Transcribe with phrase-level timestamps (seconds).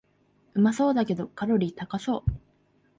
[0.55, 2.31] うまそうだけどカロリー高そう